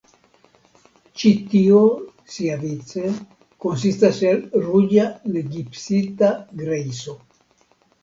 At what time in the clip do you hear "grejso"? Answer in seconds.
6.67-7.21